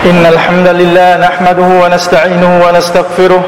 [0.00, 3.42] إن الحمد لله نحمده ونستعينه ونستغفره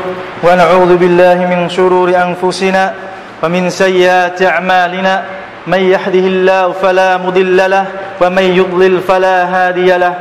[0.44, 2.94] ونعوذ بالله من شرور أنفسنا
[3.42, 5.22] ومن سيئات أعمالنا.
[5.66, 7.84] من يهده الله فلا مضل له
[8.20, 10.14] ومن يضلل فلا هادي له.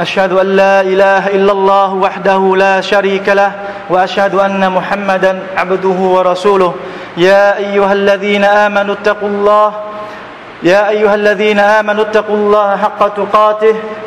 [0.00, 3.52] أشهد أن لا إله إلا الله وحده لا شريك له
[3.90, 6.74] وأشهد أن محمدا عبده ورسوله.
[7.16, 9.72] يا أيها الذين آمنوا اتقوا الله.
[10.62, 13.74] يا أيها الذين آمنوا اتقوا الله حق تقاته.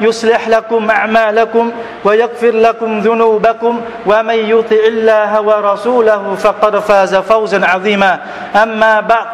[0.00, 1.72] يصلح لكم أعمالكم
[2.04, 8.18] ويغفر لكم ذنوبكم ومن يطع الله ورسوله فقد فاز فوزا عظيما.
[8.56, 9.26] أما بعد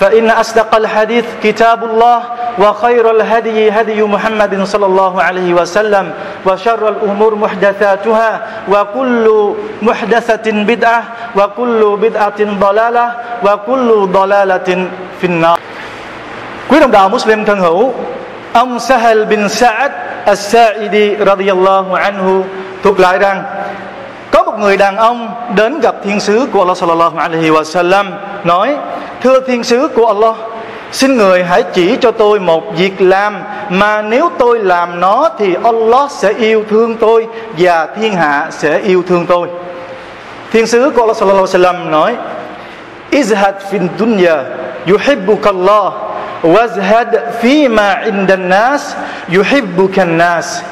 [0.00, 2.22] فإن أصدق الحديث كتاب الله
[2.58, 6.12] وخير الهدي هدي محمد صلى الله عليه وسلم
[6.46, 8.30] وشر الأمور محدثاتها
[8.68, 11.02] وكل محدثة بدعة
[11.36, 13.06] وكل بدعة ضلالة
[13.42, 14.68] وكل ضلالة
[15.20, 15.58] في النار.
[16.68, 17.94] Quý đồng đạo Muslim thân hữu
[18.54, 19.90] Ông Sahel bin Sa'ad
[20.24, 22.44] As-Sa'idi radiyallahu anhu
[22.82, 23.42] thuộc lại rằng,
[24.30, 28.10] có một người đàn ông đến gặp thiên sứ của Allah sallallahu alaihi wa sallam
[28.44, 28.76] nói,
[29.22, 30.36] thưa thiên sứ của Allah,
[30.92, 35.54] xin người hãy chỉ cho tôi một việc làm, mà nếu tôi làm nó thì
[35.64, 37.26] Allah sẽ yêu thương tôi
[37.58, 39.48] và thiên hạ sẽ yêu thương tôi.
[40.52, 42.16] Thiên sứ của Allah sallallahu alaihi wa sallam nói,
[43.10, 44.36] izhad fin dunya
[44.86, 45.92] yuhibbuka Allah
[46.44, 48.94] wazhad fima indan nas
[49.28, 50.62] yuhibbukan nas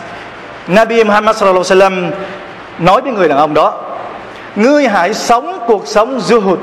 [0.69, 2.11] Nabi Muhammad sallallahu alaihi wasallam
[2.79, 3.81] nói với người đàn ông đó,
[4.56, 6.56] ngươi hãy sống cuộc sống zuhud.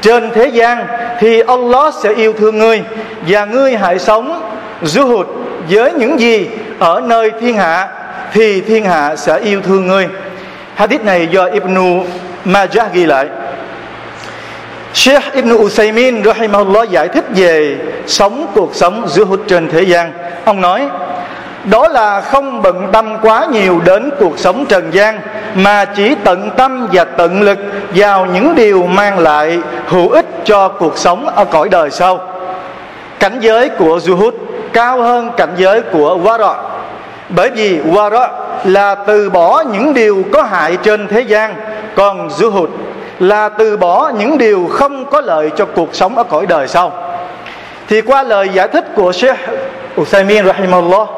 [0.00, 0.86] Trên thế gian
[1.18, 2.82] thì Allah sẽ yêu thương ngươi
[3.28, 4.42] và ngươi hãy sống
[4.82, 5.24] zuhud
[5.68, 6.48] với những gì
[6.78, 7.88] ở nơi thiên hạ
[8.32, 10.08] thì thiên hạ sẽ yêu thương ngươi.
[10.74, 12.02] Hadith này do Ibn
[12.44, 13.26] Majah ghi lại.
[14.94, 20.12] Sheikh Ibn Usaymin rahimahullah giải thích về sống, cuộc sống giữa hút trên thế gian.
[20.44, 20.88] Ông nói,
[21.64, 25.20] đó là không bận tâm quá nhiều đến cuộc sống trần gian,
[25.54, 27.58] mà chỉ tận tâm và tận lực
[27.94, 32.20] vào những điều mang lại hữu ích cho cuộc sống ở cõi đời sau.
[33.18, 34.32] Cảnh giới của zuhud
[34.72, 36.54] cao hơn cảnh giới của wara
[37.28, 38.28] bởi vì wara
[38.64, 41.54] là từ bỏ những điều có hại trên thế gian,
[41.94, 42.66] còn zuhud
[43.20, 46.92] là từ bỏ những điều không có lợi cho cuộc sống ở cõi đời sau.
[47.88, 49.38] Thì qua lời giải thích của Sheikh
[50.00, 51.08] Uthaymin rahimahullah,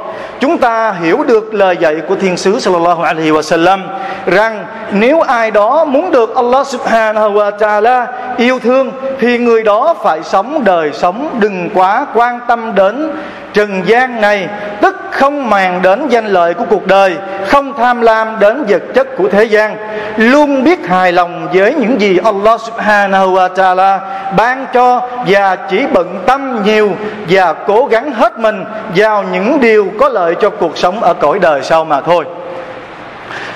[0.41, 3.81] chúng ta hiểu được lời dạy của thiên sứ sallallahu alaihi wasallam
[4.27, 8.91] rằng nếu ai đó muốn được Allah subhanahu wa ta'ala yêu thương
[9.21, 13.11] thì người đó phải sống đời sống đừng quá quan tâm đến
[13.53, 14.49] trần gian này,
[14.81, 19.07] tức không màng đến danh lợi của cuộc đời, không tham lam đến vật chất
[19.17, 19.77] của thế gian,
[20.17, 23.99] luôn biết hài lòng với những gì Allah subhanahu wa ta'ala
[24.37, 26.91] ban cho và chỉ bận tâm nhiều
[27.29, 28.65] và cố gắng hết mình
[28.97, 32.25] vào những điều có lợi cho cuộc sống ở cõi đời sau mà thôi.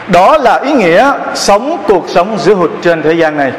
[0.08, 3.52] Đó là ý nghĩa sống cuộc sống giữa hụt trên thế gian này.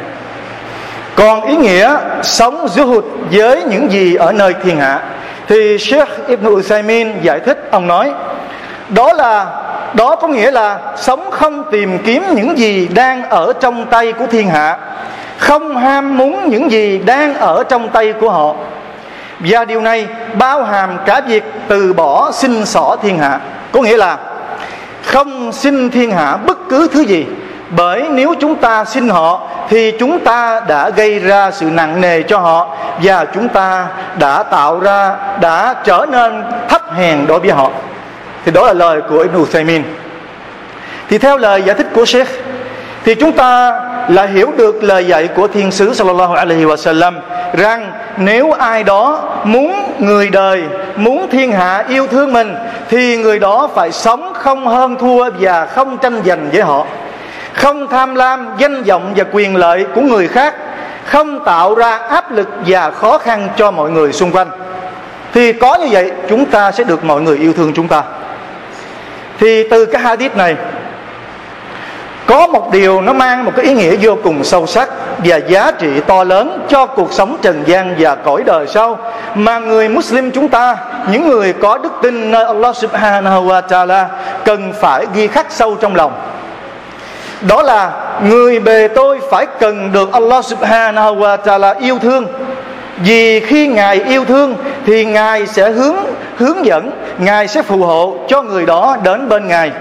[1.14, 5.00] Còn ý nghĩa sống giữa hụt với những gì ở nơi thiên hạ
[5.48, 8.12] thì Sheikh Ibn Usaymin giải thích, ông nói,
[8.88, 9.46] đó là,
[9.94, 14.26] đó có nghĩa là sống không tìm kiếm những gì đang ở trong tay của
[14.26, 14.76] thiên hạ,
[15.38, 18.54] không ham muốn những gì đang ở trong tay của họ.
[19.40, 20.06] Và điều này
[20.38, 23.40] bao hàm cả việc từ bỏ xin xỏ thiên hạ.
[23.72, 24.18] Có nghĩa là
[25.02, 27.26] không xin thiên hạ bất cứ thứ gì,
[27.70, 32.22] bởi nếu chúng ta xin họ thì chúng ta đã gây ra sự nặng nề
[32.22, 33.86] cho họ và chúng ta
[34.18, 37.70] đã tạo ra, đã trở nên thấp hèn đối với họ.
[38.44, 39.82] Thì đó là lời của Ibn Uthaymin.
[41.08, 42.28] Thì theo lời giải thích của Sheikh,
[43.04, 47.12] thì chúng ta là hiểu được lời dạy của thiên sứ sallallahu alaihi wasallam
[47.52, 50.62] rằng nếu ai đó muốn người đời,
[50.96, 52.56] muốn thiên hạ yêu thương mình,
[52.88, 56.86] thì người đó phải sống không hơn thua và không tranh giành với họ
[57.58, 60.54] không tham lam danh vọng và quyền lợi của người khác,
[61.04, 64.50] không tạo ra áp lực và khó khăn cho mọi người xung quanh.
[65.34, 68.02] Thì có như vậy, chúng ta sẽ được mọi người yêu thương chúng ta.
[69.38, 70.56] Thì từ cái hadith này,
[72.26, 74.88] có một điều nó mang một cái ý nghĩa vô cùng sâu sắc
[75.18, 78.98] và giá trị to lớn cho cuộc sống trần gian và cõi đời sau,
[79.34, 80.76] mà người Muslim chúng ta,
[81.12, 84.08] những người có đức tin nơi Allah Subhanahu wa Taala,
[84.44, 86.27] cần phải ghi khắc sâu trong lòng
[87.42, 87.90] đó là
[88.22, 92.26] người bề tôi phải cần được Allah subhanahu wa ta'ala yêu thương.
[92.96, 94.54] Vì khi ngài yêu thương
[94.86, 95.96] thì ngài sẽ hướng
[96.36, 99.72] hướng dẫn, ngài sẽ phù hộ cho người đó đến bên ngài,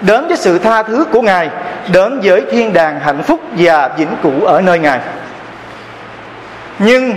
[0.00, 1.50] đến với sự tha thứ của ngài,
[1.92, 5.00] đến với thiên đàng hạnh phúc và vĩnh cửu ở nơi ngài.
[6.78, 7.14] Nhưng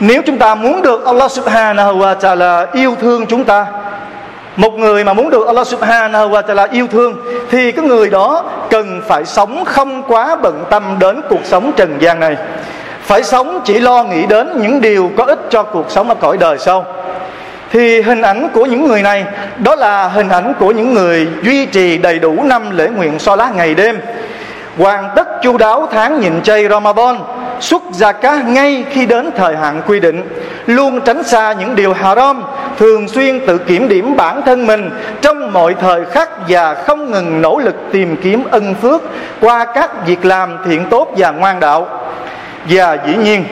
[0.00, 3.66] nếu chúng ta muốn được Allah subhanahu wa ta'ala yêu thương chúng ta
[4.56, 7.16] một người mà muốn được Allah subhanahu wa ta'ala yêu thương,
[7.50, 11.96] thì cái người đó cần phải sống không quá bận tâm đến cuộc sống trần
[12.00, 12.36] gian này.
[13.02, 16.36] Phải sống chỉ lo nghĩ đến những điều có ích cho cuộc sống ở cõi
[16.36, 16.84] đời sau.
[17.72, 19.24] Thì hình ảnh của những người này,
[19.58, 23.36] đó là hình ảnh của những người duy trì đầy đủ năm lễ nguyện so
[23.36, 24.00] lá ngày đêm.
[24.78, 27.18] Hoàn tất chu đáo tháng nhịn chay Ramadan,
[27.60, 30.28] xuất zakat ngay khi đến thời hạn quy định,
[30.66, 32.42] luôn tránh xa những điều haram
[32.80, 34.90] thường xuyên tự kiểm điểm bản thân mình
[35.22, 39.02] trong mọi thời khắc và không ngừng nỗ lực tìm kiếm ân phước
[39.40, 41.88] qua các việc làm thiện tốt và ngoan đạo.
[42.68, 43.44] Và dĩ nhiên,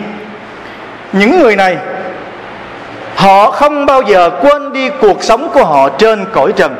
[1.12, 1.76] những người này,
[3.14, 6.76] họ không bao giờ quên đi cuộc sống của họ trên cõi trần.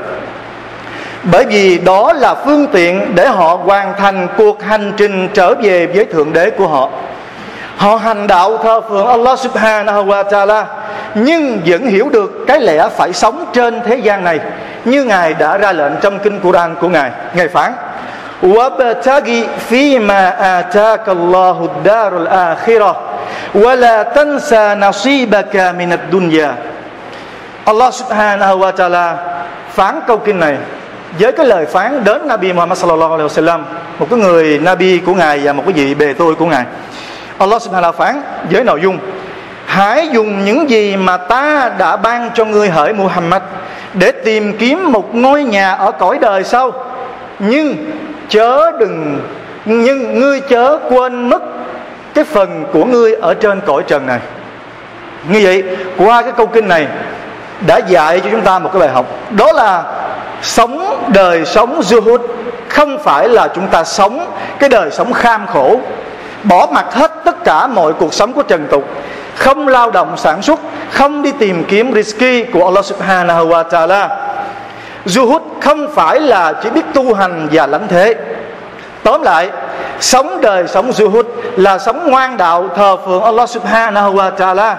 [1.32, 5.86] Bởi vì đó là phương tiện để họ hoàn thành cuộc hành trình trở về
[5.86, 6.88] với thượng đế của họ.
[7.76, 10.64] Họ hành đạo thờ phượng Allah subhanahu wa ta'ala
[11.15, 14.39] nhưng vẫn hiểu được cái lẽ phải sống trên thế gian này
[14.85, 17.73] như ngài đã ra lệnh trong kinh Quran của ngài ngài phán
[18.43, 20.23] وابتغي فيما
[20.59, 22.91] آتاك الله الدار الآخرة
[23.55, 26.51] ولا تنسى نصيبك من الدنيا
[27.63, 29.07] Allah subhanahu wa ta'ala
[29.71, 30.57] phán câu kinh này
[31.19, 33.59] với cái lời phán đến Nabi Muhammad sallallahu alaihi wasallam
[33.99, 36.65] một cái người Nabi của ngài và một cái vị bề tôi của ngài
[37.37, 38.21] Allah subhanahu wa ta'ala phán
[38.51, 38.99] với nội dung
[39.68, 43.42] hãy dùng những gì mà ta đã ban cho ngươi hỡi Muhammad
[43.94, 46.72] để tìm kiếm một ngôi nhà ở cõi đời sau.
[47.38, 47.76] Nhưng
[48.28, 49.20] chớ đừng,
[49.64, 51.42] nhưng ngươi chớ quên mất
[52.14, 54.18] cái phần của ngươi ở trên cõi trần này.
[55.28, 55.62] Như vậy,
[55.96, 56.86] qua cái câu kinh này
[57.66, 59.06] đã dạy cho chúng ta một cái bài học.
[59.30, 59.84] Đó là
[60.42, 62.18] sống đời sống zuhud
[62.68, 64.26] không phải là chúng ta sống
[64.58, 65.80] cái đời sống kham khổ,
[66.42, 68.84] bỏ mặt hết tất cả mọi cuộc sống của trần tục
[69.38, 74.08] không lao động sản xuất, không đi tìm kiếm rizki của Allah subhanahu wa ta'ala.
[75.06, 78.14] Zuhud không phải là chỉ biết tu hành và lãnh thế.
[79.02, 79.50] Tóm lại,
[80.00, 81.22] Sống đời sống Zuhud
[81.56, 84.74] là sống ngoan đạo thờ phượng Allah subhanahu wa ta'ala,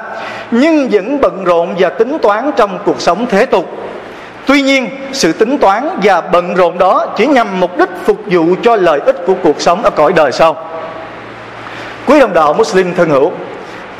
[0.52, 3.66] Nhưng vẫn bận rộn và tính toán trong cuộc sống thế tục.
[4.46, 8.44] Tuy nhiên, sự tính toán và bận rộn đó chỉ nhằm mục đích phục vụ
[8.64, 10.56] cho lợi ích của cuộc sống ở cõi đời sau.
[12.06, 13.32] Quý đồng đạo Muslim thân hữu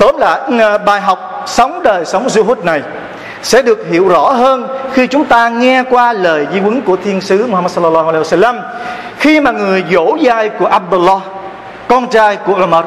[0.00, 2.82] Tóm lại ờ, bài học sống đời sống du hút này
[3.42, 7.20] sẽ được hiểu rõ hơn khi chúng ta nghe qua lời di huấn của thiên
[7.20, 8.60] sứ Muhammad sallallahu alaihi wasallam.
[9.18, 11.18] Khi mà người dỗ dai của Abdullah,
[11.88, 12.84] con trai của Umar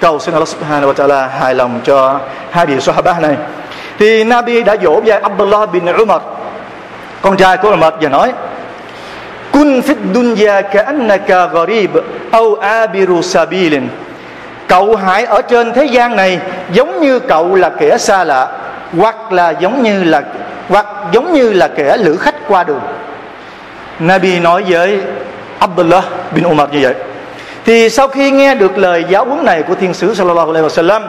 [0.00, 3.36] cầu xin Allah subhanahu wa ta'ala hài lòng cho hai vị sahaba này.
[3.98, 6.22] Thì Nabi đã dỗ dai Abdullah bin Umar.
[7.22, 8.32] Con trai của Umar và nói,
[9.52, 11.90] kun fit dunya ka annaka gharib
[12.30, 13.88] au abiru sabilin
[14.67, 16.39] cậu hãy ở trên thế gian này
[16.71, 18.47] giống như cậu là kẻ xa lạ
[18.97, 20.21] hoặc là giống như là
[20.69, 22.81] hoặc giống như là kẻ lữ khách qua đường
[23.99, 25.01] Nabi nói với
[25.59, 26.93] Abdullah bin Umar như vậy
[27.65, 31.01] thì sau khi nghe được lời giáo huấn này của thiên sứ sallallahu alaihi wasallam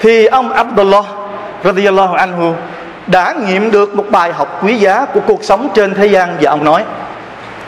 [0.00, 1.04] thì ông Abdullah
[1.64, 2.52] radiyallahu anhu
[3.06, 6.50] đã nghiệm được một bài học quý giá của cuộc sống trên thế gian và
[6.50, 6.84] ông nói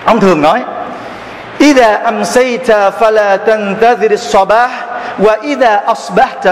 [0.05, 0.63] ông thường nói
[1.61, 4.71] إذا أمسيت فلا تنتظر الصباح
[5.19, 6.49] وإذا أصبحت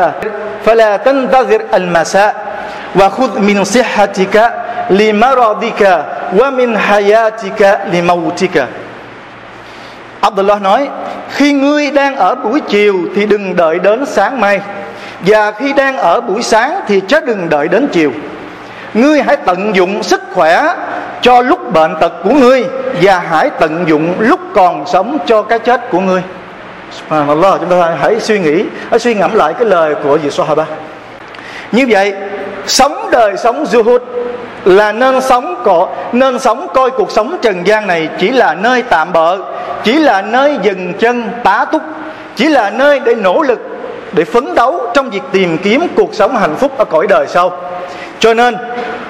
[0.65, 2.35] فلا تنتظر المساء
[2.97, 4.37] وخذ من صحتك
[4.91, 5.83] لمرضك
[6.39, 7.61] ومن حياتك
[7.93, 8.57] لموتك
[10.21, 10.89] Abdullah nói
[11.31, 14.61] Khi ngươi đang ở buổi chiều Thì đừng đợi đến sáng mai
[15.21, 18.13] Và khi đang ở buổi sáng Thì chớ đừng đợi đến chiều
[18.95, 20.75] Ngươi hãy tận dụng sức khỏe
[21.21, 22.65] Cho lúc bệnh tật của ngươi
[23.03, 26.23] Và hãy tận dụng lúc còn sống Cho cái chết của ngươi
[26.92, 30.66] Subhanallah, Chúng ta hãy suy nghĩ, Hãy suy ngẫm lại cái lời của vị Sahaba.
[31.72, 32.14] Như vậy,
[32.68, 34.00] Sống đời sống zuhud
[34.66, 38.84] là nên sống cọ, nên sống coi cuộc sống trần gian này chỉ là nơi
[38.90, 39.38] tạm bợ,
[39.84, 41.82] chỉ là nơi dừng chân tá túc,
[42.36, 43.60] chỉ là nơi để nỗ lực,
[44.12, 47.52] để phấn đấu trong việc tìm kiếm cuộc sống hạnh phúc ở cõi đời sau.
[48.20, 48.56] Cho nên,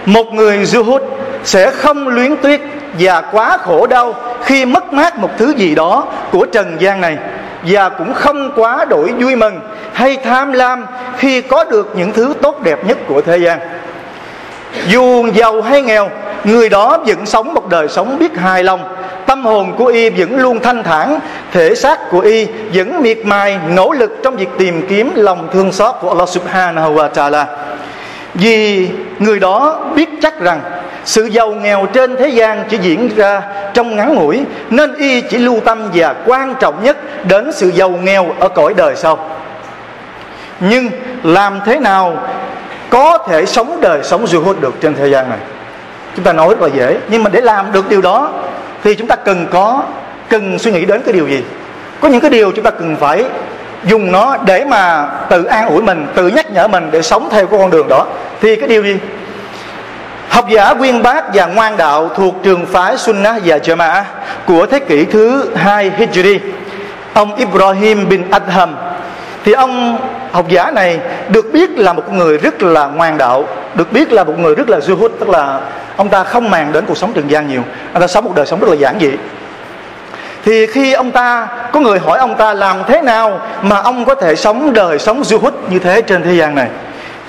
[0.06, 1.00] một người zuhud
[1.44, 2.62] sẽ không luyến tuyết
[3.00, 7.18] và quá khổ đau khi mất mát một thứ gì đó của trần gian này
[7.64, 9.60] và cũng không quá đổi vui mừng
[9.94, 10.86] hay tham lam
[11.18, 13.60] khi có được những thứ tốt đẹp nhất của thế gian.
[14.88, 16.10] Dù giàu hay nghèo,
[16.44, 18.96] người đó vẫn sống một đời sống biết hài lòng.
[19.26, 21.20] Tâm hồn của y vẫn luôn thanh thản,
[21.52, 25.72] thể xác của y vẫn miệt mài, nỗ lực trong việc tìm kiếm lòng thương
[25.72, 27.46] xót của Allah Subhanahu wa Taala.
[28.34, 28.90] Vì
[29.20, 30.62] người đó biết chắc rằng
[31.06, 33.42] sự giàu nghèo trên thế gian chỉ diễn ra
[33.74, 37.90] trong ngắn ngủi, nên y chỉ lưu tâm và quan trọng nhất đến sự giàu
[37.90, 39.30] nghèo ở cõi đời sau.
[40.60, 40.90] Nhưng
[41.24, 42.18] làm thế nào
[42.90, 45.40] có thể sống đời sống du hút được trên thế gian này?
[46.16, 48.32] Chúng ta nói rất là dễ, nhưng mà để làm được điều đó
[48.84, 49.84] thì chúng ta cần có,
[50.30, 51.44] cần suy nghĩ đến cái điều gì?
[52.00, 53.26] Có những cái điều chúng ta cần phải
[53.86, 57.48] dùng nó để mà tự an ủi mình, tự nhắc nhở mình để sống theo
[57.48, 58.06] cái con đường đó.
[58.42, 58.98] Thì cái điều gì?
[60.32, 64.04] Học giả quyên bác và ngoan đạo thuộc trường phái Sunnah và Jama'ah
[64.46, 66.40] của thế kỷ thứ hai Hijri,
[67.14, 68.76] ông Ibrahim bin Adham.
[69.46, 70.00] Thì ông
[70.32, 73.46] học giả này được biết là một người rất là ngoan đạo,
[73.76, 75.60] được biết là một người rất là zuhud, tức là
[75.96, 77.64] ông ta không màng đến cuộc sống trần gian nhiều.
[77.94, 79.12] Ông ta sống một đời sống rất là giản dị.
[80.46, 84.16] Thì khi ông ta, có người hỏi ông ta làm thế nào mà ông có
[84.16, 86.68] thể sống đời sống zuhud hút như thế trên thế gian này,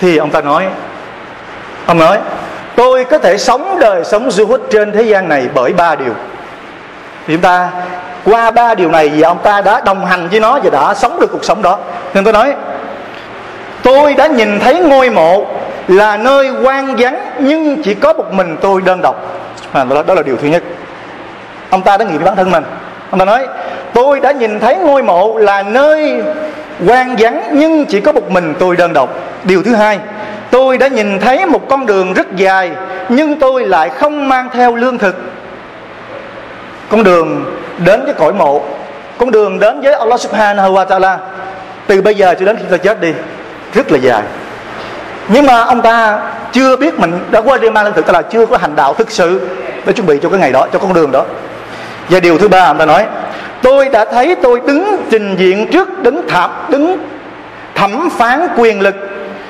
[0.00, 0.66] thì ông ta nói,
[1.86, 2.18] ông nói
[2.76, 6.14] tôi có thể sống đời sống du hút trên thế gian này bởi ba điều.
[7.26, 7.70] Thì chúng ta
[8.24, 11.20] qua ba điều này thì ông ta đã đồng hành với nó và đã sống
[11.20, 11.78] được cuộc sống đó.
[12.14, 12.54] Nên tôi nói
[13.82, 15.46] tôi đã nhìn thấy ngôi mộ
[15.88, 19.16] là nơi quan vắng nhưng chỉ có một mình tôi đơn độc.
[19.72, 20.62] À, đó, đó là điều thứ nhất.
[21.70, 22.64] Ông ta đã nghĩ với bản thân mình.
[23.10, 23.46] Ông ta nói
[23.92, 26.22] tôi đã nhìn thấy ngôi mộ là nơi
[26.86, 29.08] quan vắng nhưng chỉ có một mình tôi đơn độc.
[29.44, 29.98] Điều thứ hai
[30.52, 32.70] tôi đã nhìn thấy một con đường rất dài,
[33.08, 35.16] nhưng tôi lại không mang theo lương thực.
[36.88, 37.44] Con đường
[37.84, 38.62] đến với cõi mộ,
[39.18, 41.16] con đường đến với Allah subhanahu wa ta'ala,
[41.86, 43.12] từ bây giờ cho đến khi ta chết đi,
[43.74, 44.22] rất là dài.
[45.28, 46.18] Nhưng mà ông ta
[46.52, 48.94] chưa biết mình đã quên đi mang lương thực, tức là chưa có hành đạo
[48.94, 49.48] thực sự
[49.86, 51.24] để chuẩn bị cho cái ngày đó, cho con đường đó.
[52.08, 53.06] Và điều thứ ba, ông ta nói,
[53.62, 56.98] tôi đã thấy tôi đứng trình diện trước đứng thảm, đứng
[57.74, 58.94] thẩm phán quyền lực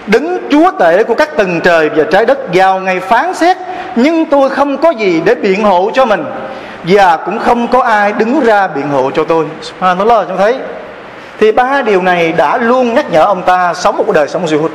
[0.06, 3.56] đứng chúa tể của các tầng trời và trái đất vào ngày phán xét,
[3.96, 6.24] nhưng tôi không có gì để biện hộ cho mình,
[6.82, 9.46] và cũng không có ai đứng ra biện hộ cho tôi.
[9.62, 10.58] Subhanallah, chúng thấy.
[11.40, 14.70] Thì ba điều này đã luôn nhắc nhở ông ta sống một đời sống hút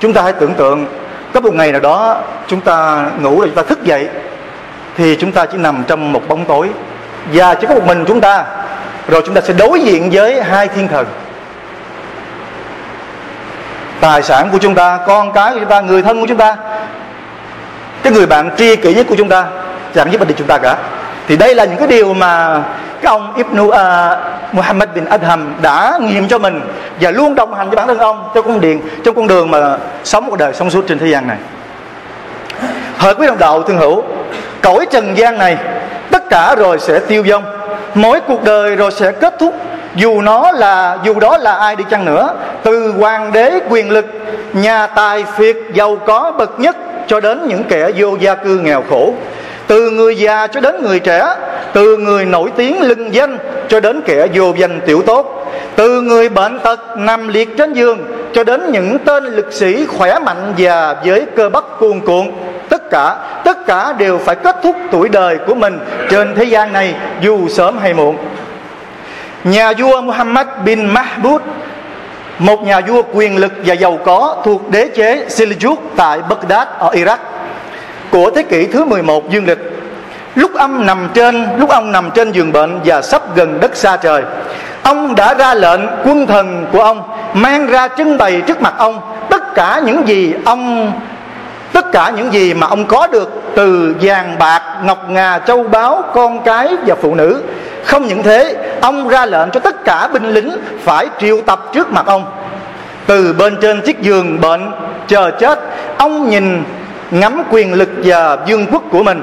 [0.00, 0.86] chúng ta hãy tưởng tượng,
[1.34, 4.08] có một ngày nào đó chúng ta ngủ rồi chúng ta thức dậy,
[4.96, 6.68] thì chúng ta chỉ nằm trong một bóng tối,
[7.32, 8.44] và chỉ có một mình chúng ta,
[9.08, 11.06] rồi chúng ta sẽ đối diện với hai thiên thần
[14.00, 16.56] tài sản của chúng ta con cái của chúng ta người thân của chúng ta
[18.02, 19.44] cái người bạn tri kỷ nhất của chúng ta
[19.94, 20.76] chẳng giúp ích được chúng ta cả.
[21.28, 22.62] Thì đây là những cái điều mà
[23.02, 23.74] cái ông Ibn uh,
[24.52, 26.60] Muhammad bin Adham đã nghiệm cho mình
[27.00, 29.76] và luôn đồng hành với bản thân ông trong con điện trong con đường mà
[30.04, 31.38] sống một đời sống suốt trên thế gian này.
[32.98, 34.04] Hỡi quý đồng đạo thương hữu
[34.62, 35.56] cõi trần gian này
[36.10, 37.44] tất cả rồi sẽ tiêu vong
[37.94, 39.54] mỗi cuộc đời rồi sẽ kết thúc
[39.94, 44.06] dù nó là dù đó là ai đi chăng nữa, từ hoàng đế quyền lực,
[44.52, 48.82] nhà tài phiệt giàu có bậc nhất cho đến những kẻ vô gia cư nghèo
[48.90, 49.14] khổ,
[49.66, 51.34] từ người già cho đến người trẻ,
[51.72, 56.28] từ người nổi tiếng lưng danh cho đến kẻ vô danh tiểu tốt, từ người
[56.28, 57.98] bệnh tật nằm liệt trên giường
[58.32, 62.30] cho đến những tên lực sĩ khỏe mạnh và với cơ bắp cuồn cuộn.
[62.68, 65.78] Tất cả tất cả đều phải kết thúc tuổi đời của mình
[66.10, 68.16] trên thế gian này, dù sớm hay muộn
[69.44, 71.42] nhà vua Muhammad bin Mahmud,
[72.38, 76.90] một nhà vua quyền lực và giàu có thuộc đế chế Seljuk tại Baghdad ở
[76.90, 77.16] Iraq
[78.10, 79.58] của thế kỷ thứ 11 dương lịch.
[80.34, 83.96] Lúc ông nằm trên, lúc ông nằm trên giường bệnh và sắp gần đất xa
[83.96, 84.22] trời,
[84.82, 87.02] ông đã ra lệnh quân thần của ông
[87.34, 90.92] mang ra trưng bày trước mặt ông tất cả những gì ông,
[91.72, 96.02] tất cả những gì mà ông có được từ vàng bạc, ngọc ngà, châu báu,
[96.14, 97.42] con cái và phụ nữ
[97.84, 101.92] không những thế, ông ra lệnh cho tất cả binh lính phải triệu tập trước
[101.92, 102.24] mặt ông.
[103.06, 104.72] Từ bên trên chiếc giường bệnh
[105.08, 105.60] chờ chết,
[105.98, 106.62] ông nhìn
[107.10, 109.22] ngắm quyền lực và vương quốc của mình.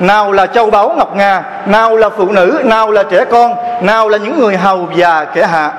[0.00, 4.08] Nào là châu báu ngọc ngà nào là phụ nữ, nào là trẻ con, nào
[4.08, 5.72] là những người hầu và kẻ hạ.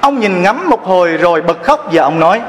[0.00, 2.40] Ông nhìn ngắm một hồi rồi bật khóc và ông nói,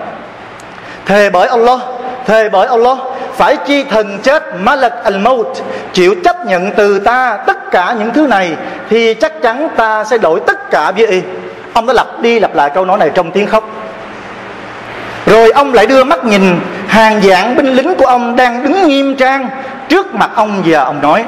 [1.05, 1.79] thề bởi Allah
[2.27, 2.97] thề bởi Allah,
[3.33, 5.53] phải chi thần chết Malak al-Maut,
[5.93, 8.55] chịu chấp nhận từ ta tất cả những thứ này,
[8.89, 11.21] thì chắc chắn ta sẽ đổi tất cả với y.
[11.73, 13.69] Ông đã lặp đi lặp lại câu nói này trong tiếng khóc.
[15.25, 19.15] Rồi ông lại đưa mắt nhìn, hàng dạng binh lính của ông đang đứng nghiêm
[19.15, 19.49] trang
[19.89, 21.25] trước mặt ông và ông nói,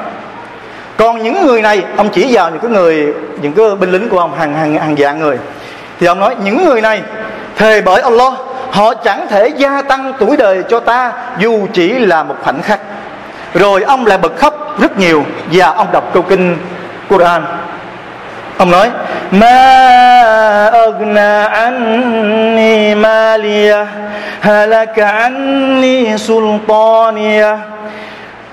[0.96, 4.18] còn những người này, ông chỉ vào những cái người, những cái binh lính của
[4.18, 5.38] ông, hàng hàng hàng dạng người.
[6.00, 7.02] Thì ông nói, những người này,
[7.56, 8.32] thề bởi Allah
[8.70, 12.80] họ chẳng thể gia tăng tuổi đời cho ta dù chỉ là một khoảnh khắc.
[13.54, 16.58] Rồi ông lại bật khóc rất nhiều và ông đọc câu kinh
[17.08, 17.44] Quran.
[18.56, 18.90] Ông nói,
[19.30, 23.86] ma agna anni maliya,
[24.40, 27.58] halaka anni sultaniya.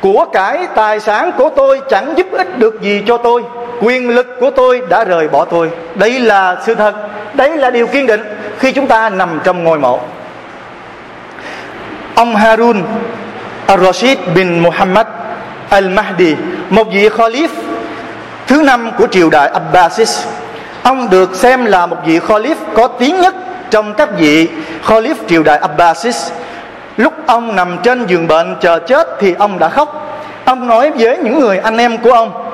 [0.02, 3.44] Của cải tài sản của tôi chẳng giúp ích được gì cho tôi.
[3.82, 5.72] Quyền lực của tôi đã rời bỏ tôi.
[5.96, 6.94] Đây là sự thật
[7.38, 8.22] đấy là điều kiên định
[8.60, 10.00] khi chúng ta nằm trong ngôi mộ.
[12.15, 12.84] Ông Harun
[13.67, 15.08] al-Rashid bin Muhammad
[15.70, 16.36] al-Mahdi,
[16.70, 17.48] một vị khalif
[18.48, 20.25] thứ năm của triều đại Abbasis.
[20.84, 23.36] Ông được xem là một vị khalif có tiếng nhất
[23.70, 24.50] trong các vị
[24.86, 26.32] khalif triều đại Abbasis.
[26.98, 30.20] Lúc ông nằm trên giường bệnh chờ chết thì ông đã khóc.
[30.46, 32.51] Ông nói với những người anh em của ông,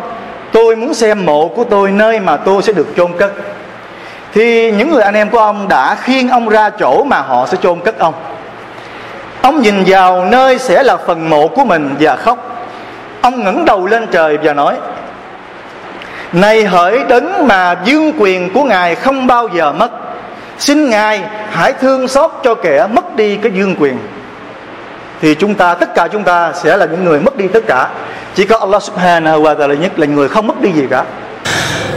[0.51, 3.31] tôi muốn xem mộ của tôi nơi mà tôi sẽ được chôn cất
[4.33, 7.57] thì những người anh em của ông đã khiêng ông ra chỗ mà họ sẽ
[7.63, 8.13] chôn cất ông.
[9.41, 12.67] Ông nhìn vào nơi sẽ là phần mộ của mình và khóc.
[13.21, 14.75] Ông ngẩng đầu lên trời và nói,
[16.33, 19.91] này hỡi đấng mà dương quyền của ngài không bao giờ mất,
[20.59, 23.97] xin ngài hãy thương xót cho kẻ mất đi cái dương quyền.
[25.21, 27.89] Thì chúng ta, tất cả chúng ta sẽ là những người mất đi tất cả.
[28.35, 31.03] Chỉ có Allah subhanahu wa ta'ala nhất là người không mất đi gì cả.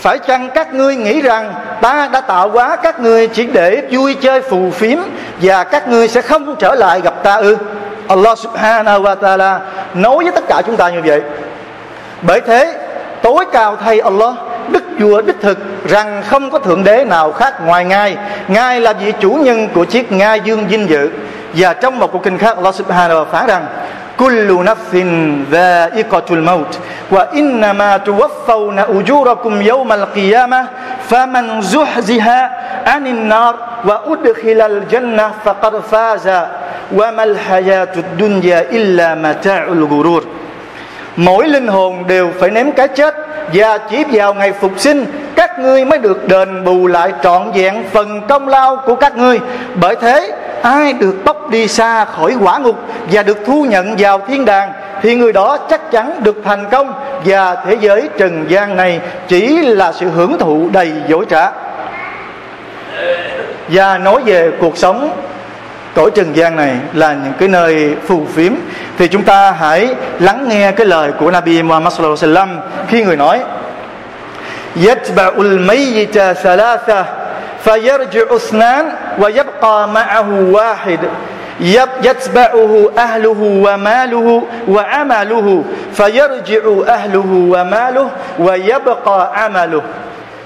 [0.00, 4.14] Phải chăng các ngươi nghĩ rằng ta đã tạo hóa các ngươi chỉ để vui
[4.14, 4.98] chơi phù phiếm
[5.42, 7.56] và các ngươi sẽ không trở lại gặp ta ư?
[8.08, 9.58] Allah subhanahu wa ta'ala
[9.94, 11.22] nói với tất cả chúng ta như vậy.
[12.22, 12.74] Bởi thế,
[13.22, 14.34] tối cao thay Allah
[14.68, 18.16] đức vua đích thực rằng không có thượng đế nào khác ngoài ngài
[18.48, 21.10] ngài là vị chủ nhân của chiếc ngai dương vinh dự
[21.54, 23.66] và trong một câu kinh khác Allah subhanahu wa phán rằng
[24.18, 26.72] kullu nafsin dha'iqatul maut,
[27.10, 30.64] wa inna ma tuwaffawna ujurakum yawmal qiyamah,
[31.08, 32.40] faman zuhziha
[32.84, 33.54] 'anil nar,
[33.88, 36.38] wa udkhilal jannah faqad faza,
[36.90, 38.06] wa mal hayatud
[41.18, 43.14] mỗi linh hồn đều phải nếm cái chết
[43.52, 47.84] và chỉ vào ngày phục sinh, các ngươi mới được đền bù lại trọn vẹn
[47.92, 49.38] phần công lao của các ngươi.
[49.74, 52.76] Bởi thế ai được bóc đi xa khỏi quả ngục
[53.12, 56.92] và được thu nhận vào thiên đàng, thì người đó chắc chắn được thành công
[57.24, 61.50] và thế giới trần gian này chỉ là sự hưởng thụ đầy dối trá.
[63.68, 65.10] Và nói về cuộc sống
[65.94, 68.52] cõi trần gian này là những cái nơi phù phiếm,
[68.98, 73.04] thì chúng ta hãy lắng nghe cái lời của Nabi Muhammad sallallahu alaihi wasallam khi
[73.04, 73.40] người nói,
[74.76, 77.04] yatba'ul mayyita thalatha
[77.63, 78.85] فيرجع اثنان
[79.19, 80.99] ويبقى معه واحد
[82.03, 88.09] يتبعه أهله وماله وعمله فيرجع أهله وماله
[88.39, 89.81] ويبقى عمله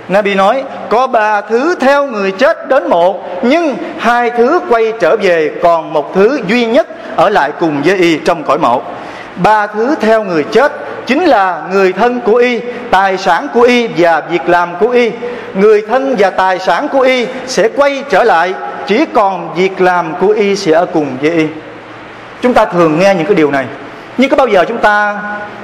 [0.10, 5.16] Nabi nói có ba thứ theo người chết đến một nhưng hai thứ quay trở
[5.22, 8.82] về còn một thứ duy nhất ở lại cùng với y trong cõi mộ
[9.36, 10.72] ba thứ theo người chết
[11.06, 12.60] chính là người thân của y
[12.92, 15.12] tài sản của y và việc làm của y
[15.56, 18.54] người thân và tài sản của y sẽ quay trở lại
[18.88, 21.48] chỉ còn việc làm của y sẽ ở cùng với y
[22.42, 23.66] chúng ta thường nghe những cái điều này
[24.18, 25.18] nhưng có bao giờ chúng ta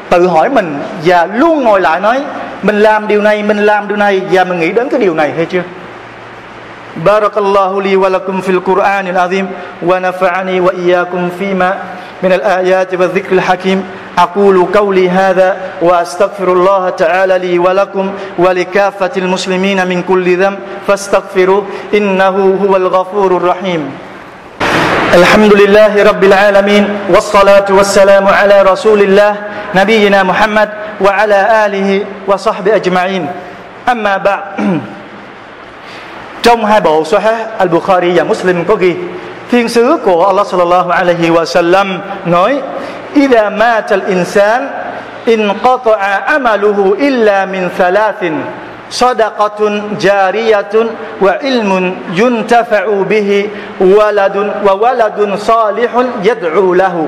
[0.09, 2.21] tự hỏi mình và luôn ngồi lại nói
[2.63, 5.31] mình làm điều này mình làm điều này và mình nghĩ đến cái điều này
[5.37, 5.61] hay chưa
[6.95, 9.47] بارك الله لي ولكم في القرآن العظيم
[9.83, 11.77] ونفعني وإياكم فيما
[12.23, 13.83] من الآيات والذكر الحكيم
[14.18, 21.62] أقول قولي هذا وأستغفر الله تعالى لي ولكم ولكافة المسلمين من كل ذنب فاستغفروا
[21.94, 23.82] إنه هو الغفور الرحيم.
[25.14, 29.32] الحمد لله رب العالمين والصلاة والسلام على رسول الله
[29.74, 30.68] نبينا محمد
[31.00, 31.88] وعلى آله
[32.26, 33.26] وصحبه أجمعين.
[33.88, 34.42] أما بعد
[36.42, 38.96] trong hai bộ Sahih Al-Bukhari và Muslim có ghi
[39.50, 42.60] thiên sứ của Allah sallallahu alaihi wa sallam nói
[43.15, 44.69] إذا مات الإنسان
[45.27, 45.97] انقطع
[46.27, 48.21] عمله إلا من ثلاث
[48.89, 50.73] صدقة جارية
[51.21, 53.49] وعلم ينتفع به
[53.79, 55.91] ولد وولد صالح
[56.23, 57.07] يدعو له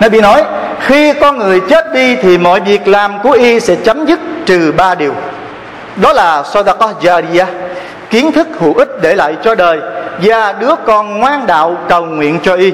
[0.00, 0.42] Nabi nói
[0.80, 4.72] khi con người chết đi thì mọi việc làm của y sẽ chấm dứt trừ
[4.76, 5.14] ba điều
[5.96, 7.46] đó là sadaqah jariyah
[8.10, 9.80] kiến thức hữu ích để lại cho đời
[10.21, 12.73] và đứa con ngoan đạo cầu nguyện cho y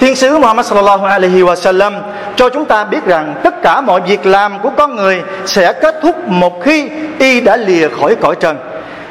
[0.00, 1.94] Thiên sứ Muhammad sallallahu alaihi wa sallam
[2.36, 5.94] cho chúng ta biết rằng tất cả mọi việc làm của con người sẽ kết
[6.02, 8.56] thúc một khi y đã lìa khỏi cõi trần.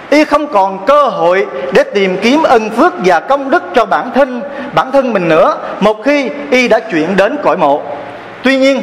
[0.09, 4.11] Y không còn cơ hội để tìm kiếm ân phước và công đức cho bản
[4.15, 4.41] thân
[4.75, 7.81] bản thân mình nữa một khi y đã chuyển đến cõi mộ.
[8.43, 8.81] Tuy nhiên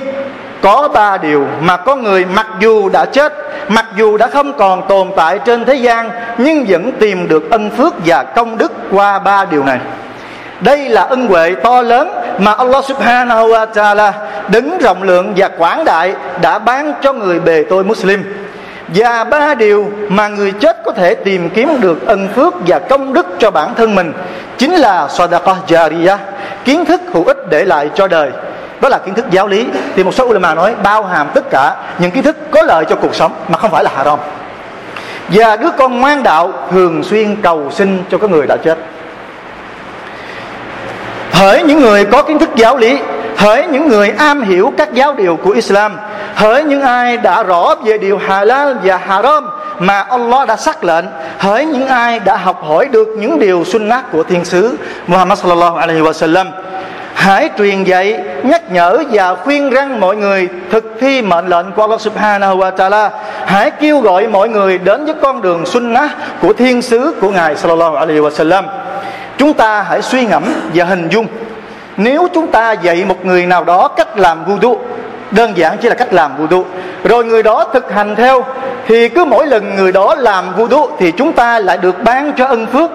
[0.63, 3.33] có ba điều mà con người mặc dù đã chết,
[3.69, 7.71] mặc dù đã không còn tồn tại trên thế gian, nhưng vẫn tìm được ân
[7.71, 9.79] phước và công đức qua ba điều này.
[10.61, 14.13] Đây là ân huệ to lớn mà Allah subhanahu wa ta'ala
[14.49, 18.35] đứng rộng lượng và quảng đại đã ban cho người bề tôi Muslim.
[18.95, 23.13] Và ba điều mà người chết có thể tìm kiếm được ân phước và công
[23.13, 24.13] đức cho bản thân mình
[24.59, 26.17] chính là sadaqah jariyah,
[26.65, 28.31] kiến thức hữu ích để lại cho đời
[28.81, 29.67] đó là kiến thức giáo lý.
[29.97, 32.97] Thì một số ulama nói bao hàm tất cả những kiến thức có lợi cho
[32.97, 34.19] cuộc sống mà không phải là haram.
[35.29, 38.79] Và đứa con ngoan đạo thường xuyên cầu xin cho các người đã chết.
[41.33, 42.99] Hỡi những người có kiến thức giáo lý,
[43.37, 45.97] hỡi những người am hiểu các giáo điều của Islam,
[46.35, 51.05] hỡi những ai đã rõ về điều halal và haram mà Allah đã xác lệnh,
[51.39, 55.77] hỡi những ai đã học hỏi được những điều sunnah của thiên sứ Muhammad sallallahu
[55.77, 56.47] alaihi wasallam
[57.21, 61.83] hãy truyền dạy, nhắc nhở và khuyên răng mọi người thực thi mệnh lệnh của
[61.83, 63.11] Allah Subhanahu wa Taala.
[63.47, 66.11] Hãy kêu gọi mọi người đến với con đường sunnah
[66.43, 68.63] của thiên sứ của ngài sallallahu alaihi wasallam.
[69.39, 71.27] Chúng ta hãy suy ngẫm và hình dung.
[71.97, 74.79] Nếu chúng ta dạy một người nào đó cách làm vudu
[75.31, 76.65] đơn giản chỉ là cách làm vudu
[77.05, 78.45] rồi người đó thực hành theo,
[78.87, 82.47] thì cứ mỗi lần người đó làm vudu thì chúng ta lại được ban cho
[82.47, 82.91] ân phước.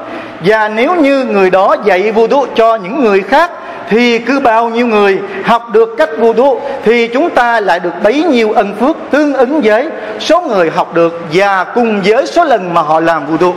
[0.45, 3.51] Và nếu như người đó dạy vudu cho những người khác
[3.89, 8.23] thì cứ bao nhiêu người học được cách vudu, thì chúng ta lại được bấy
[8.23, 12.73] nhiêu ân phước tương ứng với số người học được và cùng với số lần
[12.73, 13.53] mà họ làm vudu.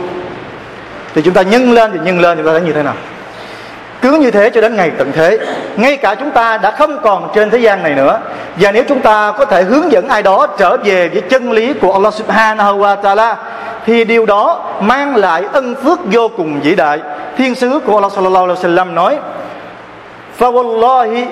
[1.15, 2.93] Thì chúng ta nhân lên, thì nhân lên chúng ta thấy như thế nào?
[4.01, 5.39] Cứ như thế cho đến ngày tận thế.
[5.77, 8.19] Ngay cả chúng ta đã không còn trên thế gian này nữa.
[8.59, 11.73] Và nếu chúng ta có thể hướng dẫn ai đó trở về với chân lý
[11.73, 13.35] của Allah subhanahu wa ta'ala,
[13.85, 16.99] thì điều đó mang lại ân phước vô cùng vĩ đại.
[17.37, 19.17] Thiên sứ của Allah sallallahu alaihi wasallam nói
[20.38, 21.26] فوالله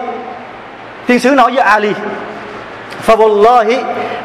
[1.08, 1.92] thiên sứ nói với Ali
[3.06, 3.68] فوالله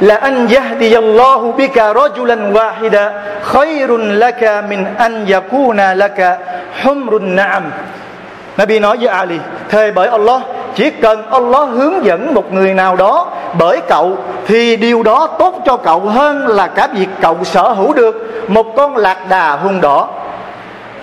[0.02, 3.06] لأن يهدي الله بك رجلا واحدا
[3.42, 6.40] خير لك من أن يكون لك
[6.82, 7.64] حمر النعم
[8.58, 10.42] Nabi nói với Ali Thề bởi Allah
[10.76, 13.28] Chỉ cần Allah hướng dẫn một người nào đó
[13.60, 17.94] Bởi cậu Thì điều đó tốt cho cậu hơn Là cả việc cậu sở hữu
[17.94, 20.08] được Một con lạc đà hung đỏ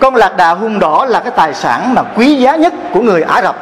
[0.00, 3.22] Con lạc đà hung đỏ là cái tài sản mà quý giá nhất của người
[3.22, 3.56] Ả Rập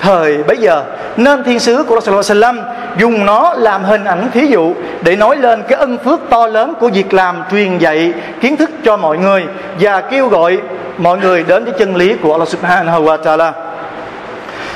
[0.00, 0.84] thời bấy giờ
[1.16, 2.54] nên thiên sứ của Rasulullah
[2.96, 6.74] dùng nó làm hình ảnh thí dụ để nói lên cái ân phước to lớn
[6.80, 9.44] của việc làm truyền dạy kiến thức cho mọi người
[9.80, 10.58] và kêu gọi
[10.98, 13.52] mọi người đến với chân lý của Allah Subhanahu wa Taala.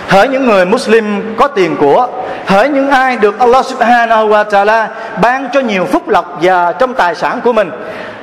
[0.08, 2.08] Hỡi những người Muslim có tiền của,
[2.46, 4.88] Hỡi những ai được Allah Subhanahu wa Taala
[5.22, 7.70] ban cho nhiều phúc lộc và trong tài sản của mình,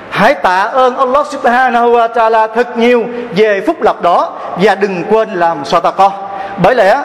[0.10, 3.06] Hãy tạ ơn Allah Subhanahu wa Taala thật nhiều
[3.36, 4.32] về phúc lộc đó
[4.62, 6.12] và đừng quên làm sadaqah
[6.58, 6.98] bởi lẽ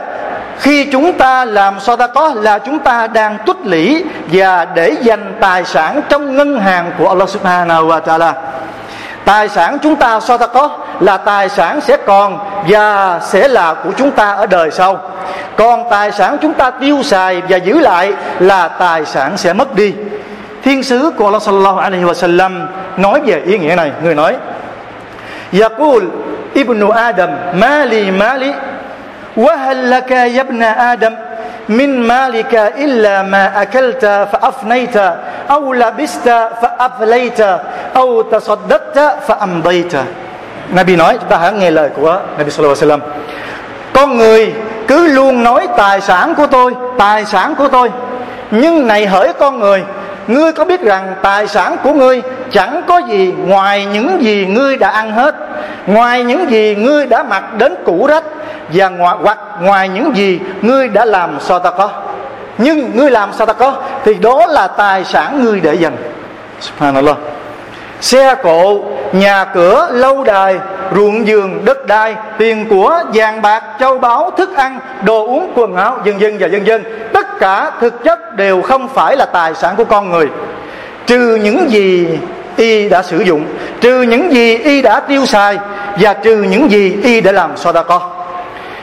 [0.59, 5.65] khi chúng ta làm có là chúng ta đang tích lũy và để dành tài
[5.65, 8.35] sản trong ngân hàng của Allah Subhanahu wa Taala.
[9.25, 14.11] Tài sản chúng ta có là tài sản sẽ còn và sẽ là của chúng
[14.11, 15.01] ta ở đời sau.
[15.57, 19.75] Còn tài sản chúng ta tiêu xài và giữ lại là tài sản sẽ mất
[19.75, 19.95] đi.
[20.63, 24.37] Thiên sứ của Allah sallallahu alaihi wasallam nói về ý nghĩa này, người nói:
[25.61, 26.05] Yaqul
[26.55, 28.53] ibnu Adam mali mali
[29.38, 31.14] وهل لك يا ابن آدم
[31.70, 34.98] من مالك إلا ما أكلت فأفنيت
[35.52, 36.28] أو لبست
[36.62, 37.42] فأفليت
[37.96, 38.98] أو تصدقت
[39.28, 39.96] فأمضيت
[40.74, 43.00] Nabi nói chúng ta hãy nghe lời của Nabi Sallallahu Alaihi Wasallam
[43.94, 44.54] Con người
[44.88, 47.92] cứ luôn nói tài sản của tôi Tài sản của tôi
[48.52, 49.84] Nhưng này hỡi con người
[50.28, 54.78] Ngươi có biết rằng tài sản của ngươi Chẳng có gì ngoài những gì ngươi
[54.78, 55.36] đã ăn hết
[55.88, 58.24] Ngoài những gì ngươi đã mặc đến cũ rách
[58.73, 61.91] Và ngoài, hoặc ngoài những gì ngươi đã làm sao ta có.
[62.59, 65.97] Nhưng ngươi làm sao ta có thì đó là tài sản ngươi để dành.
[66.61, 67.17] Subhanallah.
[68.01, 68.81] Xe cộ
[69.13, 70.59] nhà cửa lâu đài
[70.95, 75.77] ruộng vườn đất đai tiền của vàng bạc châu báu thức ăn đồ uống quần
[75.77, 79.55] áo dân dân và dân dân tất cả thực chất đều không phải là tài
[79.55, 80.29] sản của con người.
[81.07, 82.09] Trừ những gì
[82.57, 83.45] y đã sử dụng
[83.81, 85.59] trừ những gì y đã tiêu xài
[86.01, 88.20] và trừ những gì y đã làm sao ta có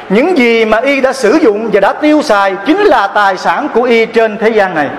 [0.09, 3.67] những gì mà y đã sử dụng và đã tiêu xài chính là tài sản
[3.73, 4.89] của y trên thế gian này.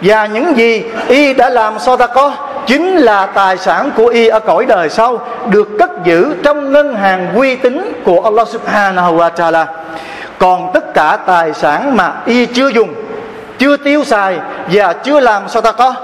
[0.00, 2.32] Và những gì y đã làm so ta có
[2.66, 6.94] chính là tài sản của y ở cõi đời sau, được cất giữ trong ngân
[6.94, 9.66] hàng uy tín của Allah Subhanahu wa Taala.
[10.38, 12.94] Còn tất cả tài sản mà y chưa dùng,
[13.58, 14.38] chưa tiêu xài
[14.72, 15.94] và chưa làm sao ta có,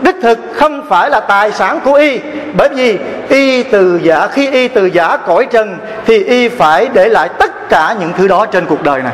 [0.00, 2.18] đích thực không phải là tài sản của y.
[2.56, 2.98] Bởi vì
[3.28, 7.50] y từ giả, khi y từ giả cõi trần thì y phải để lại tất
[7.68, 9.12] cả những thứ đó trên cuộc đời này.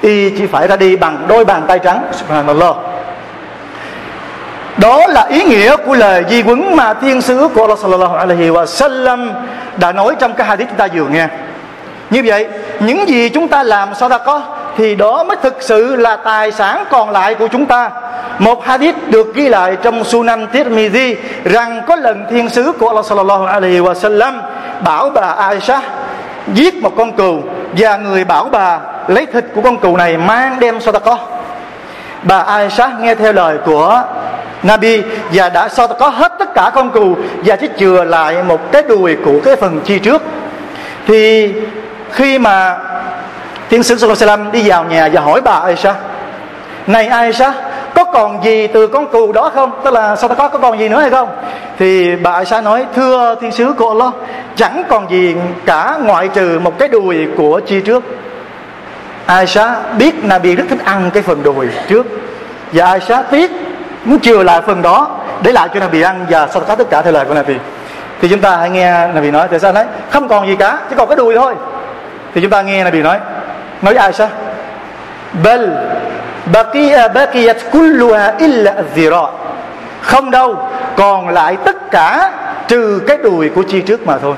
[0.00, 2.74] Y chỉ phải ra đi bằng đôi bàn tay trắng, subhanallah.
[4.76, 8.50] Đó là ý nghĩa của lời di quấn mà thiên sứ của Allah sallallahu alaihi
[8.50, 9.32] wa sallam
[9.76, 11.28] đã nói trong cái hadith chúng ta vừa nghe.
[12.10, 12.48] Như vậy,
[12.80, 14.42] những gì chúng ta làm sao ta có
[14.76, 17.90] thì đó mới thực sự là tài sản còn lại của chúng ta.
[18.38, 23.04] Một hadith được ghi lại trong Sunan Tirmidhi rằng có lần thiên sứ của Allah
[23.04, 24.40] sallallahu alaihi wa sallam
[24.84, 25.80] bảo bà Aisha
[26.52, 27.42] giết một con cừu
[27.78, 28.78] và người bảo bà
[29.08, 31.18] lấy thịt của con cừu này mang đem có
[32.22, 34.02] bà Aisha nghe theo lời của
[34.62, 35.02] Nabi
[35.32, 39.16] và đã có hết tất cả con cừu và chỉ chừa lại một cái đùi
[39.24, 40.22] của cái phần chi trước.
[41.06, 41.52] Thì
[42.10, 42.76] khi mà
[43.68, 45.94] tiên sứ Sallallahu Alaihi đi vào nhà và hỏi bà Aisha
[46.86, 47.52] Này Aisha
[47.94, 49.70] có còn gì từ con cừu đó không?
[49.84, 51.28] Tức là sao ta có, có còn gì nữa hay không?
[51.78, 54.12] Thì bà Aisha nói Thưa thiên sứ của Allah
[54.56, 58.04] Chẳng còn gì cả ngoại trừ một cái đùi của chi trước.
[59.26, 62.06] Aisha biết Nabi rất thích ăn cái phần đùi trước.
[62.72, 63.50] Và Aisha tiếc
[64.04, 65.10] Muốn chừa lại phần đó
[65.42, 67.54] Để lại cho Nabi ăn Và sau đó tất cả theo lời của Nabi.
[68.20, 70.96] Thì chúng ta hãy nghe Nabi nói Tại sao nói Không còn gì cả Chỉ
[70.98, 71.54] còn cái đùi thôi.
[72.34, 73.18] Thì chúng ta nghe Nabi nói
[73.82, 74.28] nói Aisha
[75.42, 75.68] Bel
[76.52, 79.26] baqiya baqiyat kulluha illa zira.
[80.02, 82.32] không đâu còn lại tất cả
[82.68, 84.34] trừ cái đùi của chi trước mà thôi.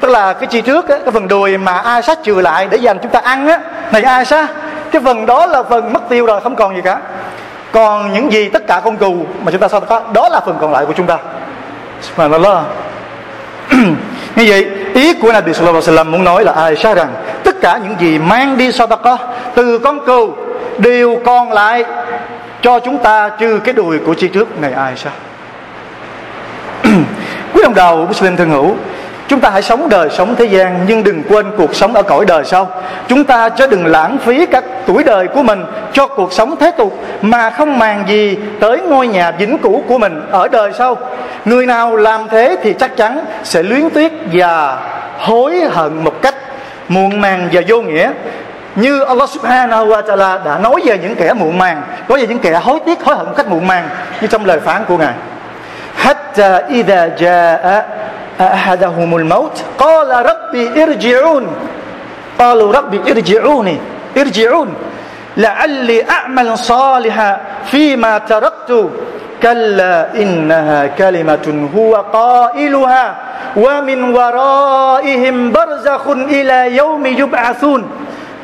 [0.00, 2.98] Tức là cái chi trước á, cái phần đùi mà Aisha trừ lại để dành
[3.02, 3.60] chúng ta ăn á.
[3.92, 4.46] Này Aisha
[4.90, 6.98] cái phần đó là phần mất tiêu rồi không còn gì cả.
[7.72, 10.58] Còn những gì tất cả con cừu mà chúng ta sao có đó là phần
[10.60, 11.18] còn lại của chúng ta.
[12.00, 12.58] Subhanallah.
[14.36, 17.14] Như vậy ý của Nabi Sallallahu Alaihi Wasallam muốn nói là Aisha rằng
[17.44, 19.16] tất cả những gì mang đi sadaqah
[19.54, 20.34] từ con cừu
[20.78, 21.84] điều còn lại
[22.62, 25.12] cho chúng ta trừ cái đùi của chi trước ngày ai sao?
[27.54, 28.74] quý ông đầu Muslim thân hữu,
[29.28, 32.24] Chúng ta hãy sống đời sống thế gian, Nhưng đừng quên cuộc sống ở cõi
[32.24, 32.68] đời sau.
[33.08, 36.70] Chúng ta chứ đừng lãng phí các tuổi đời của mình Cho cuộc sống thế
[36.70, 40.96] tục, Mà không màng gì tới ngôi nhà vĩnh cửu của mình Ở đời sau.
[41.44, 44.78] Người nào làm thế thì chắc chắn Sẽ luyến tiếc và
[45.18, 46.34] hối hận một cách
[46.88, 48.10] muộn màng và vô nghĩa
[48.75, 52.39] như Allah subhanahu wa ta'ala đã nói về những kẻ muộn màng nói về những
[52.39, 53.89] kẻ hối tiếc hối hận một cách muộn màng
[54.21, 55.13] như trong lời phán của ngài
[55.95, 57.81] hatta idha jaa
[58.41, 61.47] أحدهم الموت قال ربي ارجعون
[62.39, 63.77] قالوا ربي ارجعوني
[64.17, 64.73] ارجعون
[65.37, 68.89] لعلي أعمل صالحا فيما تركت
[69.43, 73.15] كلا إنها كلمة هو قائلها
[73.55, 77.89] ومن ورائهم برزخ إلى يوم يبعثون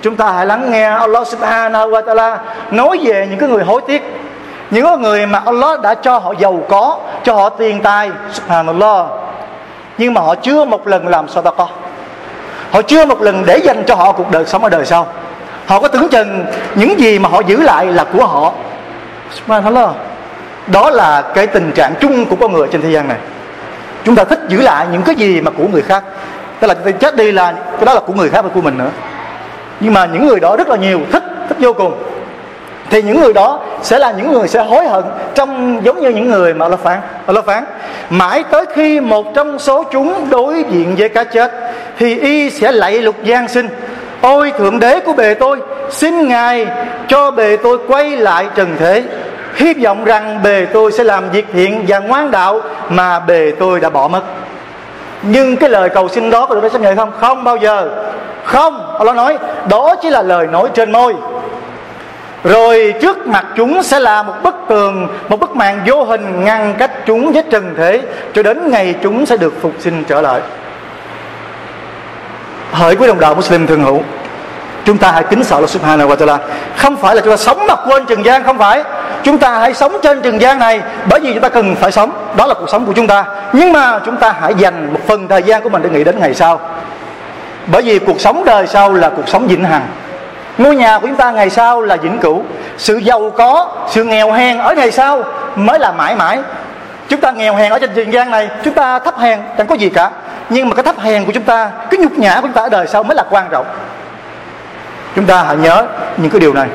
[0.02, 2.36] Chúng ta hãy lắng nghe Allah subhanahu wa ta'ala
[2.70, 4.02] nói về những cái người hối tiếc,
[4.70, 9.06] Những người mà Allah đã cho họ giàu có, Cho họ tiền tài, Subhanallah.
[9.98, 11.68] Nhưng mà họ chưa một lần làm sao ta có
[12.70, 15.06] họ chưa một lần để dành cho họ cuộc đời sống ở đời sau.
[15.66, 18.52] Họ có tưởng chừng những gì mà họ giữ lại là của họ.
[19.34, 19.90] Subhanallah.
[20.66, 23.18] Đó là cái tình trạng chung của con người trên thế gian này.
[24.04, 26.04] Chúng ta thích giữ lại những cái gì mà của người khác.
[26.60, 28.90] Tức là chết đi là cái đó là của người khác và của mình nữa
[29.80, 31.92] nhưng mà những người đó rất là nhiều, thích thích vô cùng.
[32.90, 36.30] Thì những người đó sẽ là những người sẽ hối hận trong giống như những
[36.30, 36.98] người mà lo phán.
[37.26, 37.64] Lo phán,
[38.10, 41.52] mãi tới khi một trong số chúng đối diện với cái chết,
[41.98, 43.68] thì y sẽ lạy lục gian sinh.
[44.20, 45.58] Ôi, thượng đế của bề tôi,
[45.90, 46.66] xin ngài
[47.08, 49.02] cho bề tôi quay lại trần thế.
[49.54, 53.80] Hy vọng rằng bề tôi sẽ làm việc thiện và ngoan đạo mà bề tôi
[53.80, 54.22] đã bỏ mất
[55.22, 57.12] nhưng cái lời cầu xin đó có được chấp nhận không?
[57.20, 57.88] Không bao giờ.
[58.44, 58.96] Không.
[58.98, 61.14] Allah nói, đó chỉ là lời nói trên môi.
[62.44, 66.74] Rồi trước mặt chúng sẽ là một bức tường, một bức màn vô hình ngăn
[66.78, 68.02] cách chúng với trần thế,
[68.34, 70.40] cho đến ngày chúng sẽ được phục sinh trở lại.
[72.72, 74.02] Hỡi quý đồng đạo Muslim thường hữu,
[74.84, 76.38] chúng ta hãy kính sợ Allah Subhanahu wa Taala.
[76.76, 78.82] Không phải là chúng ta sống mà quên trần gian, không phải
[79.22, 82.10] chúng ta hãy sống trên trần gian này, bởi vì chúng ta cần phải sống.
[82.36, 83.24] Đó là cuộc sống của chúng ta.
[83.52, 86.20] Nhưng mà chúng ta hãy dành một phần thời gian của mình để nghĩ đến
[86.20, 86.60] ngày sau.
[87.66, 89.86] Bởi vì cuộc sống đời sau là cuộc sống vĩnh hằng.
[90.58, 92.44] Ngôi nhà của chúng ta ngày sau là vĩnh cửu.
[92.78, 95.22] Sự giàu có, sự nghèo hèn ở ngày sau
[95.56, 96.38] mới là mãi mãi.
[97.08, 99.74] Chúng ta nghèo hèn ở trên trần gian này, chúng ta thấp hèn, chẳng có
[99.74, 100.10] gì cả.
[100.48, 102.68] Nhưng mà cái thấp hèn của chúng ta, cái nhục nhã của chúng ta ở
[102.68, 103.66] đời sau mới là quan trọng.
[105.16, 106.68] Chúng ta hãy nhớ những cái điều này.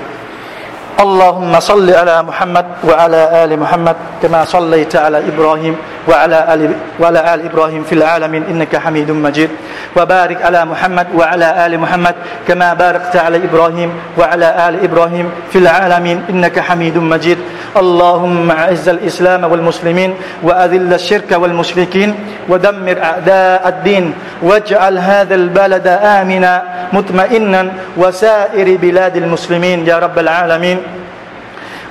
[0.99, 5.75] اللهم صل على محمد وعلى آل محمد كما صليت على إبراهيم
[6.07, 9.49] وعلى آل وعلى آل إبراهيم في العالمين إنك حميد مجيد.
[9.97, 12.15] وبارك على محمد وعلى آل محمد
[12.47, 17.37] كما باركت على إبراهيم وعلى آل إبراهيم في العالمين إنك حميد مجيد.
[17.77, 22.15] اللهم أعز الإسلام والمسلمين وأذل الشرك والمشركين
[22.49, 30.77] ودمر أعداء الدين واجعل هذا البلد آمنا مطمئنا وسائر بلاد المسلمين يا رب العالمين.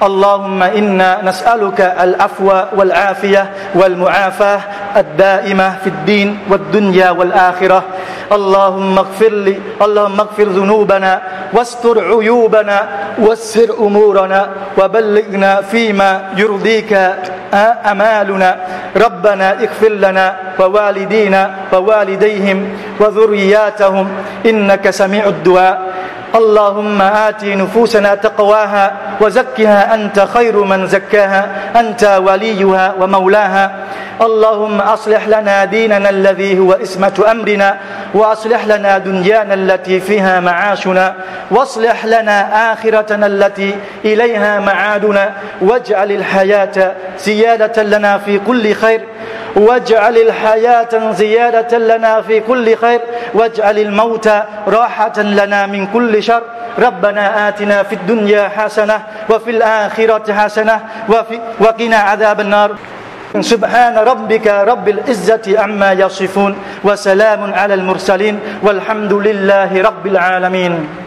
[0.03, 4.61] اللهم إنا نسألك العفو والعافية والمعافاة
[4.97, 7.83] الدائمة في الدين والدنيا والآخرة.
[8.33, 12.89] اللهم اغفر لي اللهم اغفر ذنوبنا واستر عيوبنا
[13.19, 16.93] وسر أمورنا وبلغنا فيما يرضيك
[17.93, 18.57] أمالنا.
[18.97, 22.59] ربنا اغفر لنا ووالدينا ووالديهم
[23.01, 24.09] وذرياتهم
[24.47, 25.92] إنك سميع الدعاء.
[26.35, 31.49] اللهم آت نفوسنا تقواها وزكها أنت خير من زكاها
[31.81, 33.71] أنت وليها ومولاها.
[34.23, 37.77] اللهم أصلح لنا ديننا الذي هو اسمة أمرنا
[38.15, 41.15] وأصلح لنا دنيانا التي فيها معاشنا
[41.51, 49.01] واصلح لنا آخرتنا التي إليها معادنا واجعل الحياة زيادة لنا في كل خير.
[49.57, 53.01] واجعل الحياة زيادة لنا في كل خير
[53.35, 54.29] واجعل الموت
[54.69, 56.43] راحة لنا من كل شر.
[56.79, 62.71] ربنا آتنا في الدنيا حسنة وفي الآخرة حسنة وفي وقنا عذاب النار.
[63.41, 71.02] سبحان ربك رب العزة عما يصفون وسلام على المرسلين والحمد لله رب العالمين.